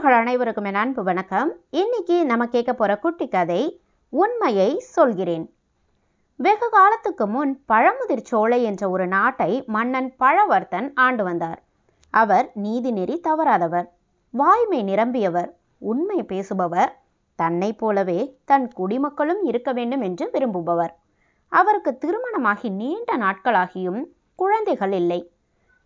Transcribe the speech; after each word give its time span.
நேயர்கள் 0.00 0.24
அனைவருக்கும் 0.24 0.64
என் 0.64 0.74
அன்பு 0.74 1.02
வணக்கம். 1.02 1.52
இன்னைக்கு 1.70 2.26
நம்ம 2.26 2.46
கேட்க 2.46 2.72
போற 2.72 2.98
குட்டி 2.98 3.28
கதை 3.28 3.80
உண்மையை 4.08 4.78
சொல்கிறேன். 4.78 5.54
வெகு 6.36 6.68
காலத்துக்கு 6.70 7.26
முன் 7.26 7.64
பழமுதிர் 7.68 8.22
சோலை 8.22 8.62
என்ற 8.62 8.90
ஒரு 8.90 9.06
நாட்டை 9.06 9.64
மன்னன் 9.66 10.14
பழவர்த்தன் 10.18 10.90
ஆண்டு 10.94 11.24
வந்தார். 11.24 11.62
அவர் 12.10 12.46
நீதிநெறி 12.62 13.16
தவறாதவர் 13.28 13.88
வாய்மை 14.30 14.84
நிரம்பியவர் 14.84 15.50
உண்மை 15.78 16.22
பேசுபவர் 16.22 16.92
தன்னை 17.34 17.72
போலவே 17.72 18.38
தன் 18.44 18.68
குடிமக்களும் 18.68 19.42
இருக்க 19.42 19.72
வேண்டும் 19.72 20.00
என்று 20.00 20.28
விரும்புபவர். 20.32 20.94
அவருக்கு 21.48 21.98
திருமணமாகி 21.98 22.68
நீண்ட 22.68 23.16
நாட்களாகியும் 23.16 24.04
குழந்தைகள் 24.34 24.92
இல்லை. 24.92 25.20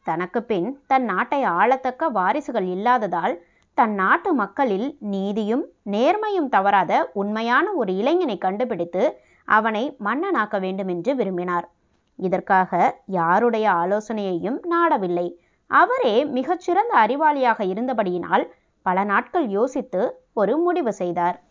தனக்கு 0.05 0.43
பின் 0.43 0.81
தன் 0.87 1.05
நாட்டை 1.05 1.43
ஆளத்தக்க 1.45 2.13
வாரிசுகள் 2.13 2.67
இல்லாததால் 2.67 3.37
தன் 3.75 3.95
நாட்டு 3.95 4.35
மக்களில் 4.35 4.97
நீதியும் 5.01 5.67
நேர்மையும் 5.91 6.49
தவறாத 6.49 7.11
உண்மையான 7.13 7.73
ஒரு 7.73 7.97
இளைஞனை 7.97 8.39
கண்டுபிடித்து 8.39 9.23
அவனை 9.45 9.97
மன்னனாக்க 10.05 10.61
வேண்டுமென்று 10.61 11.15
விரும்பினார். 11.15 11.71
இதற்காக 12.17 13.01
யாருடைய 13.07 13.71
ஆலோசனையையும் 13.71 14.59
நாடவில்லை. 14.71 15.37
அவரே 15.67 16.25
மிகச்சிறந்த 16.25 17.07
அறிவாளியாக 17.07 17.61
இருந்தபடியினால் 17.73 18.49
பல 18.83 19.05
நாட்கள் 19.05 19.49
யோசித்து 19.49 20.25
ஒரு 20.33 20.59
முடிவு 20.59 20.93
செய்தார். 20.93 21.43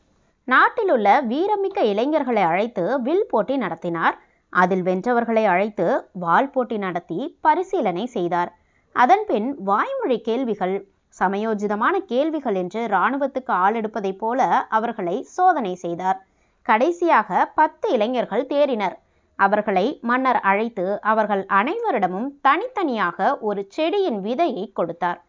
நாட்டிலுள்ள 0.44 1.22
வீரமிக்க 1.22 1.84
இளைஞர்களை 1.84 2.42
அழைத்து 2.42 3.02
வில் 3.02 3.26
போட்டி 3.30 3.58
நடத்தினார். 3.58 4.22
அதில் 4.50 4.84
வென்றவர்களை 4.84 5.46
அழைத்து 5.46 6.10
வால் 6.14 6.50
போட்டி 6.50 6.78
நடத்தி 6.78 7.38
பரிசீலனை 7.42 8.06
செய்தார். 8.06 8.58
அதன்பின் 8.92 9.62
வாய்மொழி 9.64 10.22
கேள்விகள் 10.22 10.93
சமயோஜிதமான 11.20 11.96
கேள்விகள் 12.06 12.56
என்று 12.56 12.82
இராணுவத்துக்கு 12.88 13.54
ஆளெடுப்பதைப் 13.66 14.18
போல 14.18 14.48
அவர்களை 14.70 15.24
சோதனை 15.24 15.76
செய்தார். 15.76 16.20
கடைசியாக 16.62 17.52
பத்து 17.56 17.88
இளைஞர்கள் 17.92 18.46
தேறினர். 18.46 18.96
அவர்களை 19.36 19.86
மன்னர் 20.02 20.40
அழைத்து 20.40 21.02
அவர்கள் 21.02 21.46
அனைவரிடமும் 21.50 22.30
தனித்தனியாக 22.42 23.38
ஒரு 23.40 23.62
செடியின் 23.70 24.20
விதையை 24.22 24.66
கொடுத்தார். 24.74 25.20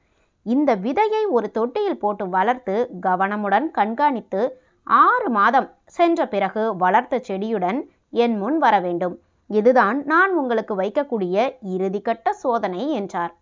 இந்த 0.47 0.71
விதையை 0.77 1.23
ஒரு 1.29 1.51
தொட்டியில் 1.51 1.99
போட்டு 1.99 2.29
வளர்த்து 2.29 2.77
கவனமுடன் 3.03 3.71
கண்காணித்து 3.71 4.43
ஆறு 4.87 5.29
மாதம் 5.31 5.69
சென்ற 5.85 6.27
பிறகு 6.27 6.77
வளர்த்த 6.77 7.23
செடியுடன் 7.29 7.79
என் 8.25 8.37
முன் 8.39 8.59
வர 8.59 8.75
வேண்டும். 8.81 9.15
இதுதான் 9.51 10.05
நான் 10.05 10.33
உங்களுக்கு 10.33 10.75
வைக்கக்கூடிய 10.77 11.37
இறுதிக்கட்ட 11.77 12.31
சோதனை 12.43 12.91
என்றார். 12.91 13.33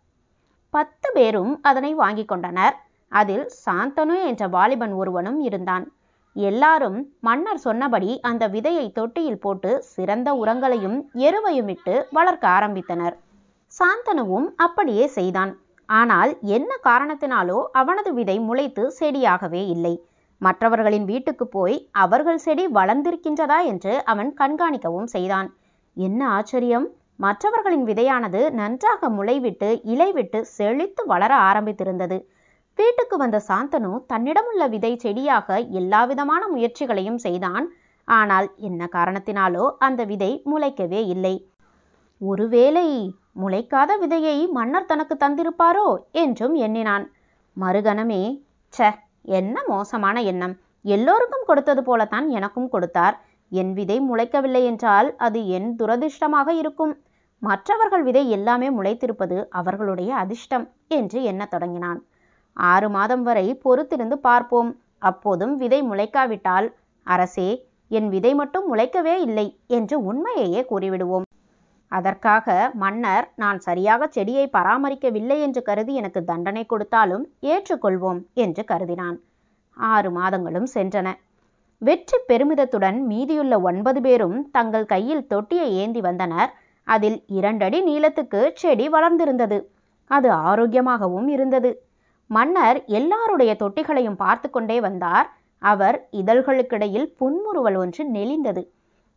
பத்து 0.72 1.08
பேரும் 1.12 1.52
அதனை 1.62 1.94
வாங்கி 1.94 2.24
கொண்டனர். 2.24 2.76
அதில் 3.12 3.46
சாந்தனு 3.64 4.14
என்ற 4.30 4.42
வாலிபன் 4.48 4.92
ஒருவனும் 4.92 5.40
இருந்தான். 5.40 5.84
எல்லாரும் 6.36 6.98
மன்னர் 7.20 7.60
சொன்னபடி 7.64 8.10
அந்த 8.20 8.44
விதையை 8.48 8.86
தொட்டியில் 8.92 9.40
போட்டு 9.40 9.70
சிறந்த 9.94 10.28
உரங்களையும் 10.34 10.98
எருவையும் 11.26 11.68
இட்டு 11.68 11.94
வளர்க்க 12.10 12.44
ஆரம்பித்தனர். 12.48 13.16
சாந்தனுவும் 13.72 14.48
அப்படியே 14.56 15.06
செய்தான். 15.06 15.52
ஆனால் 15.88 16.30
என்ன 16.56 16.72
காரணத்தினாலோ 16.84 17.58
அவனது 17.72 18.10
விதை 18.14 18.36
முளைத்து 18.38 18.84
செடியாகவே 19.00 19.62
இல்லை. 19.66 19.94
மற்றவர்களின் 20.40 21.04
வீட்டுக்கு 21.04 21.46
போய் 21.46 21.76
அவர்கள் 22.04 22.40
செடி 22.46 22.64
வளர்ந்திருக்கின்றதா 22.68 23.58
என்று 23.64 23.92
அவன் 24.04 24.30
கண்காணிக்கவும் 24.40 25.10
செய்தான். 25.14 25.48
என்ன 25.96 26.20
ஆச்சரியம்? 26.28 26.86
மற்றவர்களின் 27.22 27.84
விதையானது 27.84 28.40
நன்றாக 28.50 29.08
முளைவிட்டு 29.08 29.68
இலைவிட்டு 29.84 30.38
செழித்து 30.56 31.02
வளர 31.06 31.32
ஆரம்பித்திருந்தது. 31.48 32.18
வீட்டுக்கு 32.78 33.16
வந்த 33.16 33.38
சாந்தனு 33.48 33.92
தன்னிடமுள்ள 34.06 34.62
விதை 34.68 34.92
செடியாக 34.96 35.58
எல்லாவிதமான 35.80 36.42
முயற்சிகளையும் 36.48 37.20
செய்தான். 37.24 37.66
ஆனால் 38.08 38.46
என்ன 38.61 38.88
காரணத்தினாலோ 38.92 39.64
அந்த 39.78 40.00
விதை 40.05 40.30
முளைக்கவே 40.52 41.00
இல்லை. 41.06 41.34
ஒருவேளை 42.20 42.86
முளைக்காத 43.42 43.90
விதையை 43.98 44.36
மன்னர் 44.50 44.88
தனக்கு 44.92 45.14
தந்திருப்பாரோ? 45.16 45.86
என்றும் 46.22 46.55
எண்ணினான். 46.66 47.05
மறுகணமே 47.56 48.22
ச 48.74 48.90
என்ன 49.38 49.56
மோசமான 49.68 50.16
எண்ணம். 50.22 50.55
எல்லோருக்கும் 50.84 51.46
கொடுத்தது 51.46 51.82
போலத்தான் 51.82 52.27
எனக்கும் 52.30 52.68
கொடுத்தார். 52.68 53.16
என் 53.52 53.72
விதை 53.72 53.96
முளைக்கவில்லை 54.00 54.62
என்றால் 54.64 55.08
அது 55.16 55.40
என் 55.56 55.70
துரதிர்ஷ்டமாக 55.80 56.48
இருக்கும். 56.55 56.92
மற்றவர்கள் 57.42 58.03
விதை 58.03 58.23
எல்லாமே 58.30 58.69
முளைத்திருப்பது 58.70 59.36
அவர்களுடைய 59.51 60.11
அதிர்ஷ்டம் 60.14 60.67
என்று 60.89 61.19
எண்ணத் 61.23 61.51
தொடங்கினான். 61.51 62.01
ஆறு 62.57 62.89
மாதம் 62.89 63.23
வரை 63.23 63.47
பொறுத்திருந்து 63.64 64.17
பார்ப்போம். 64.29 64.70
அப்போதும் 64.98 65.55
விதை 65.57 65.80
முளைக்காவிட்டால் 65.83 66.69
அரசே 67.07 67.51
என் 67.91 68.08
விதை 68.08 68.33
மட்டும் 68.35 68.67
முளைக்கவே 68.73 69.14
இல்லை 69.27 69.47
என்று 69.67 69.97
உண்மையையே 70.11 70.61
கூறிவிடுவோம். 70.70 71.27
அதற்காக 71.92 72.47
மன்னர் 72.75 73.27
நான் 73.36 73.59
சரியாக 73.59 74.07
செடியை 74.07 74.45
பராமரிக்கவில்லை 74.53 75.36
என்று 75.41 75.61
கருதி 75.63 75.95
எனக்கு 75.95 76.20
தண்டனை 76.24 76.63
கொடுத்தாலும் 76.67 77.24
ஏற்றுக்கொள்வோம் 77.42 78.20
என்று 78.35 78.63
கருதினான். 78.63 79.17
ஆறு 79.77 80.11
மாதங்களும் 80.11 80.69
சென்றன. 80.74 81.09
வெற்றி 81.83 82.19
பெருமிதத்துடன் 82.29 82.98
மீதியுள்ள 83.11 83.55
ஒன்பது 83.61 84.01
பேரும் 84.01 84.39
தங்கள் 84.51 84.86
கையில் 84.86 85.27
தொட்டியை 85.27 85.69
ஏந்தி 85.74 86.01
வந்தனர். 86.01 86.51
அதில் 86.84 87.24
இரண்டடி 87.26 87.82
நீளத்துக்கு 87.84 88.50
செடி 88.54 88.88
வளர்ந்திருந்தது. 88.88 89.66
அது 90.06 90.30
ஆரோக்கியமாகவும் 90.30 91.28
இருந்தது. 91.28 91.86
மன்னர் 92.26 92.84
எல்லாருடைய 92.84 93.56
தொட்டிகளையும் 93.58 94.16
பார்த்து 94.16 94.50
கொண்டே 94.50 94.80
வந்தார். 94.80 95.28
அவர் 95.58 96.08
இதழ்களுக்கிடையில் 96.10 97.14
புன்முறுவல் 97.16 97.74
ஒன்று 97.74 98.10
நெளிந்தது. 98.10 98.68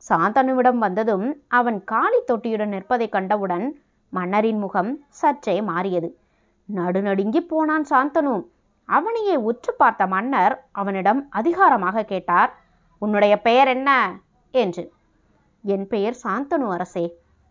சாந்தனுவிடம் 0.09 0.77
வந்ததும் 0.77 1.43
அவன் 1.47 1.83
காளி 1.83 2.19
தொட்டியுடன் 2.27 2.67
நிற்பதை 2.67 3.09
கண்டவுடன் 3.09 3.81
மன்னரின் 4.09 4.59
முகம் 4.59 5.05
சற்றே 5.09 5.61
மாறியது. 5.61 6.17
நடுநடுங்கி 6.75 7.39
போனான் 7.39 7.85
சாந்தனு. 7.89 8.47
அவனையே 8.89 9.35
உற்று 9.35 9.73
பார்த்த 9.73 10.07
மன்னர் 10.07 10.67
அவனிடம் 10.71 11.27
அதிகாரமாக 11.29 12.03
கேட்டார் 12.03 12.51
உன்னுடைய 13.01 13.41
பெயர் 13.41 13.67
என்ன? 13.67 13.89
என்று. 14.51 14.91
என் 15.63 15.87
பெயர் 15.87 16.17
சாந்தனு 16.23 16.67
அரசே. 16.69 17.05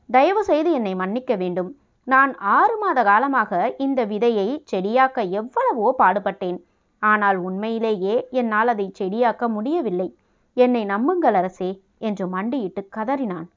தயவு 0.09 0.43
செய்து 0.45 0.71
என்னை 0.73 0.93
மன்னிக்க 0.95 1.33
வேண்டும். 1.37 1.71
நான் 2.07 2.33
ஆறு 2.57 2.75
மாத 2.79 3.03
காலமாக 3.03 3.75
இந்த 3.79 4.01
விதையை 4.07 4.49
செடியாக்க 4.71 5.23
எவ்வளவோ 5.31 5.87
பாடுபட்டேன். 5.99 6.59
ஆனால் 7.03 7.39
உண்மையிலேயே 7.39 8.15
என்னால் 8.31 8.69
அதை 8.69 8.87
செடியாக்க 8.99 9.49
முடியவில்லை. 9.49 10.09
என்னை 10.57 10.85
நம்புங்கள் 10.85 11.35
அரசே 11.35 11.71
என்று 11.99 12.27
மண்டியிட்டு 12.27 12.83
கதறினான். 12.97 13.49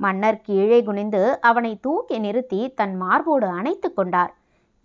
மன்னர் 0.00 0.40
கீழே 0.40 0.78
குனிந்து 0.82 1.22
அவனை 1.40 1.72
தூக்கி 1.80 2.16
நிறுத்தி 2.18 2.60
தன் 2.74 2.94
மார்போடு 2.96 3.48
அணைத்து 3.58 3.88
கொண்டார். 3.92 4.32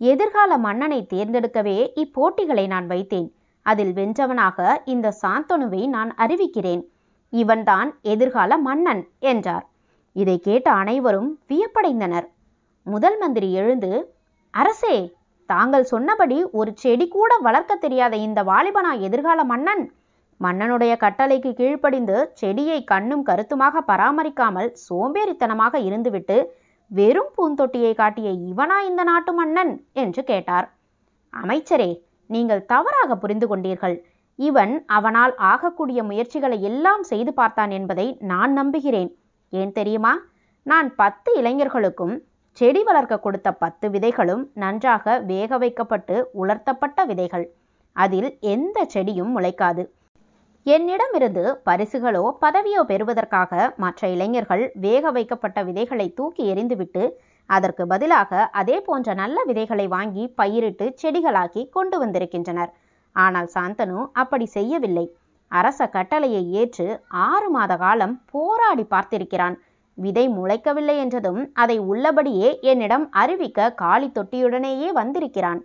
எதிர்கால 0.00 0.58
மன்னனை 0.58 1.00
தேர்ந்தெடுக்கவே 1.12 1.78
இப்போட்டிகளை 2.02 2.66
நான் 2.66 2.86
வைத்தேன். 2.86 3.28
அதில் 3.66 3.92
வென்றவனாக 3.92 4.82
இந்த 4.84 5.16
சாந்தனுவை 5.22 5.82
நான் 5.86 6.10
அறிவிக்கிறேன். 6.16 6.82
இவன்தான் 7.32 7.88
எதிர்கால 8.02 8.58
மன்னன் 8.58 9.02
என்றார். 9.18 9.66
இதை 10.22 10.36
கேட்ட 10.46 10.68
அனைவரும் 10.80 11.30
வியப்படைந்தனர். 11.50 12.26
முதல் 12.86 13.16
மந்திரி 13.22 13.48
எழுந்து 13.60 13.90
அரசே 14.54 14.96
தாங்கள் 15.50 15.86
சொன்னபடி 15.90 16.38
ஒரு 16.60 16.70
செடி 16.82 17.06
கூட 17.08 17.32
வளர்க்க 17.46 17.72
தெரியாத 17.84 18.14
இந்த 18.26 18.40
வாலிபனா 18.50 18.92
எதிர்கால 19.06 19.40
மன்னன்? 19.52 19.84
மன்னனுடைய 20.40 20.92
கட்டளைக்கு 21.04 21.50
கீழ்ப்படிந்து 21.60 22.16
செடியை 22.40 22.78
கண்ணும் 22.84 23.24
கருத்துமாக 23.28 23.82
பராமரிக்காமல் 23.90 24.68
சோம்பேறித்தனமாக 24.86 25.74
இருந்துவிட்டு 25.88 26.36
வெறும் 26.90 27.32
பூந்தொட்டியை 27.36 27.92
காட்டிய 27.94 28.28
இவனா 28.50 28.76
இந்த 28.90 29.02
நாட்டு 29.10 29.32
மன்னன்? 29.32 29.72
என்று 30.02 30.22
கேட்டார். 30.24 30.68
அமைச்சரே 31.34 31.90
நீங்கள் 32.30 32.66
தவறாக 32.72 33.16
புரிந்து 33.16 33.46
கொண்டீர்கள். 33.50 33.96
இவன் 34.38 34.74
அவனால் 34.96 35.32
ஆகக்கூடிய 35.50 36.00
முயற்சிகளை 36.10 36.58
எல்லாம் 36.70 37.02
செய்து 37.02 37.32
பார்த்தான் 37.34 37.72
என்பதை 37.78 38.06
நான் 38.32 38.52
நம்புகிறேன். 38.52 39.10
ஏன் 39.52 39.72
தெரியுமா? 39.72 40.12
நான் 40.62 40.94
பத்து 40.94 41.30
இளைஞர்களுக்கும் 41.36 42.16
செடி 42.52 42.82
வளர்க்க 42.82 43.18
கொடுத்த 43.18 43.52
பத்து 43.52 43.88
விதைகளும் 43.90 44.42
நன்றாக 44.54 45.18
வேக 45.20 45.58
வைக்கப்பட்டு 45.58 46.30
உலர்த்தப்பட்ட 46.32 47.04
விதைகள். 47.04 47.46
அதில் 47.92 48.38
எந்த 48.40 48.86
செடியும் 48.94 49.32
முளைக்காது. 49.36 49.82
என்னிடமிருந்து 50.66 51.62
பரிசுகளோ 51.64 52.24
பதவியோ 52.40 52.80
பெறுவதற்காக 52.82 53.74
மற்ற 53.76 54.08
இளைஞர்கள் 54.08 54.72
வேக 54.74 55.10
வைக்கப்பட்ட 55.10 55.62
விதைகளை 55.62 56.12
தூக்கி 56.12 56.42
எறிந்துவிட்டு 56.52 57.04
அதற்கு 57.46 57.86
பதிலாக 57.86 58.48
அதே 58.52 58.80
போன்ற 58.80 59.14
நல்ல 59.14 59.44
விதைகளை 59.44 59.86
வாங்கி 59.86 60.24
பயிரிட்டு 60.28 60.86
செடிகளாக்கி 61.02 61.68
கொண்டு 61.68 61.98
வந்திருக்கின்றனர். 61.98 62.72
ஆனால் 63.16 63.48
சாந்தனு 63.54 64.06
அப்படி 64.12 64.46
செய்யவில்லை. 64.46 65.06
அரச 65.50 65.80
கட்டளையை 65.86 66.42
ஏற்று 66.60 66.86
ஆறு 67.26 67.48
மாத 67.50 67.72
காலம் 67.76 68.14
போராடி 68.32 68.84
பார்த்திருக்கிறான். 68.94 69.56
விதை 69.98 70.24
முளைக்கவில்லை 70.28 70.96
என்றதும் 71.04 71.40
அதை 71.52 71.76
உள்ளபடியே 71.92 72.50
என்னிடம் 72.70 73.06
அறிவிக்க 73.22 73.72
காளி 73.82 74.08
தொட்டியுடனேயே 74.08 74.88
வந்திருக்கிறான். 74.92 75.60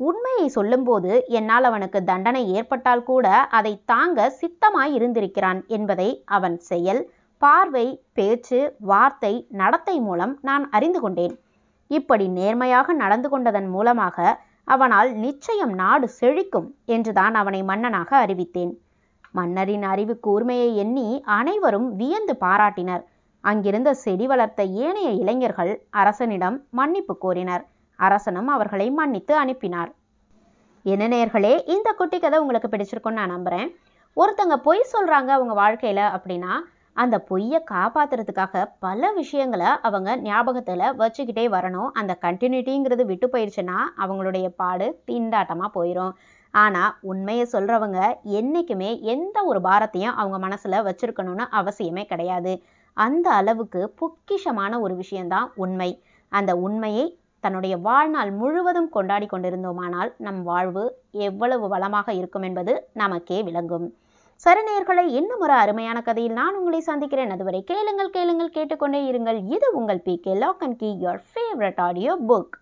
உண்மையை 0.00 0.46
சொல்லும்போது 0.48 1.12
என்னால் 1.38 1.64
அவனுக்கு 1.64 1.98
தண்டனை 2.04 2.42
ஏற்பட்டால் 2.58 3.02
கூட 3.02 3.26
அதை 3.58 3.72
தாங்க 3.84 4.28
சித்தமாய் 4.40 4.92
இருந்திருக்கிறான் 4.92 5.60
என்பதை 5.68 6.08
அவன் 6.36 6.56
செயல் 6.70 7.02
பார்வை 7.42 7.86
பேச்சு 8.12 8.60
வார்த்தை 8.90 9.32
நடத்தை 9.60 9.96
மூலம் 10.00 10.32
நான் 10.40 10.64
அறிந்து 10.70 11.00
கொண்டேன். 11.00 11.34
இப்படி 11.90 12.26
நேர்மையாக 12.38 12.92
நடந்து 12.92 13.28
கொண்டதன் 13.28 13.68
மூலமாக 13.70 14.36
அவனால் 14.64 15.10
நிச்சயம் 15.24 15.74
நாடு 15.74 16.06
செழிக்கும் 16.20 16.68
என்றுதான் 16.94 17.34
அவனை 17.34 17.60
மன்னனாக 17.62 18.10
அறிவித்தேன். 18.26 18.72
மன்னரின் 19.34 19.82
அறிவு 19.82 20.14
கூர்மையை 20.26 20.68
எண்ணி 20.74 21.22
அனைவரும் 21.38 21.88
வியந்து 21.96 22.36
பாராட்டினர். 22.40 23.02
அங்கிருந்த 23.44 23.90
செடி 23.94 24.26
வளர்த்த 24.26 24.62
ஏனைய 24.64 25.10
இளைஞர்கள் 25.10 25.72
அரசனிடம் 25.90 26.56
மன்னிப்பு 26.70 27.14
கோரினர். 27.24 27.64
அரசனும் 27.98 28.46
அவர்களை 28.46 28.90
மன்னித்து 28.90 29.34
அனுப்பினார். 29.36 29.90
என்ன 30.84 31.08
நேர்களே 31.08 31.54
இந்த 31.68 31.88
குட்டி 31.92 32.18
கதை 32.18 32.38
உங்களுக்கு 32.38 32.68
பிடிச்சிருக்கும்னு 32.68 33.20
நான் 33.20 33.34
நம்புறேன். 33.36 33.68
ஒருத்தங்க 34.16 34.56
பொய் 34.56 34.90
சொல்றாங்க 34.92 35.30
அவங்க 35.36 35.54
வாழ்க்கையில 35.62 36.00
அப்படின்னா 36.16 36.52
அந்த 36.92 37.16
பொய்யை 37.20 37.60
காப்பாத்துறதுக்காக 37.70 38.62
பல 38.78 39.10
விஷயங்களை 39.12 39.66
அவங்க 39.82 40.16
ஞாபகத்துல 40.16 40.88
வச்சுக்கிட்டே 41.02 41.44
வரணும். 41.56 41.90
அந்த 41.92 42.12
கண்டினியூட்டிங்கிறது 42.20 43.04
விட்டு 43.04 43.26
போயிடுச்சுன்னா 43.26 43.78
அவங்களுடைய 43.98 44.48
பாடு 44.56 44.88
திண்டாட்டமாக 45.06 45.70
போயிடும் 45.74 46.12
ஆனா 46.50 46.98
உண்மையை 47.00 47.46
சொல்றவங்க 47.52 47.98
என்னைக்குமே 48.24 49.00
எந்த 49.00 49.44
ஒரு 49.44 49.60
பாரத்தையும் 49.60 50.16
அவங்க 50.16 50.38
மனசுல 50.48 50.80
வச்சிருக்கணும்னு 50.86 51.46
அவசியமே 51.52 52.04
கிடையாது. 52.04 52.62
அந்த 52.96 53.30
அளவுக்கு 53.30 53.94
பொக்கிஷமான 54.00 54.80
ஒரு 54.80 54.94
விஷயந்தான் 54.96 55.52
உண்மை. 55.54 56.02
அந்த 56.28 56.56
உண்மையை 56.56 57.18
தன்னுடைய 57.40 57.76
வாழ்நாள் 57.76 58.30
முழுவதும் 58.30 58.88
கொண்டாடி 58.88 59.26
கொண்டிருந்தோமானால் 59.26 60.10
நம் 60.16 60.42
வாழ்வு 60.42 60.84
எவ்வளவு 61.10 61.68
வளமாக 61.68 62.12
இருக்கும் 62.12 62.42
என்பது 62.42 62.88
நமக்கே 62.92 63.42
விளங்கும். 63.42 63.86
சரணியர்களை 64.44 65.04
இன்னும் 65.06 65.38
ஒரு 65.38 65.52
அருமையான 65.52 66.02
கதையில் 66.02 66.32
நான் 66.32 66.56
உங்களை 66.56 66.80
சந்திக்கிறேன். 66.80 67.30
அதுவரை 67.30 67.64
கேளுங்கள் 67.64 68.10
கேளுங்கள் 68.10 68.50
கேட்டுக்கொண்டே 68.50 69.10
இருங்கள். 69.10 69.40
இது 69.46 69.68
உங்கள் 69.72 70.00
P 70.00 70.18
K 70.18 70.34
lock 70.34 70.62
and 70.62 70.78
key 70.78 70.98
your 71.00 71.20
favourite 71.30 71.80
audio 71.80 72.18
book 72.28 72.56